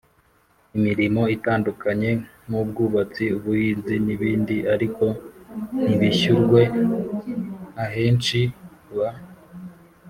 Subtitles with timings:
[0.77, 2.11] imirimo itandukanye
[2.47, 5.05] nk ubwubatsi ubuhinzi n ibindi ariko
[5.83, 6.61] ntibishyurwe
[7.83, 8.39] Ahenshi
[8.95, 9.09] ba